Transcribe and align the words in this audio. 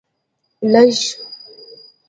لږ 0.71 0.99